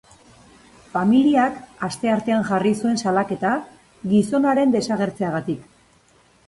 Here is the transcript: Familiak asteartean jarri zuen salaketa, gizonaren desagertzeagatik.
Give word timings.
Familiak 0.93 1.59
asteartean 1.89 2.47
jarri 2.49 2.73
zuen 2.81 2.99
salaketa, 3.05 3.55
gizonaren 4.17 4.77
desagertzeagatik. 4.79 5.75